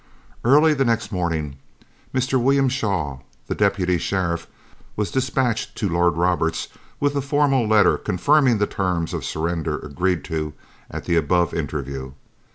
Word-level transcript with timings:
Early 0.43 0.73
the 0.73 0.83
next 0.83 1.11
morning 1.11 1.57
Mr. 2.11 2.41
William 2.41 2.69
Shawe, 2.69 3.21
the 3.45 3.53
Deputy 3.53 3.99
Sheriff, 3.99 4.47
was 4.95 5.11
dispatched 5.11 5.75
to 5.77 5.87
Lord 5.87 6.15
Roberts, 6.17 6.69
with 6.99 7.15
a 7.15 7.21
formal 7.21 7.67
letter, 7.67 7.99
confirming 7.99 8.57
the 8.57 8.65
terms 8.65 9.13
of 9.13 9.23
surrender 9.23 9.77
agreed 9.77 10.23
to 10.23 10.53
at 10.89 11.05
the 11.05 11.17
above 11.17 11.53
interview. 11.53 12.13